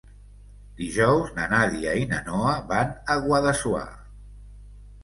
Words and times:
Dijous 0.79 1.35
na 1.35 1.45
Nàdia 1.51 1.93
i 2.01 2.09
na 2.15 2.23
Noa 2.31 2.57
van 2.73 2.99
a 3.17 3.21
Guadassuar. 3.29 3.89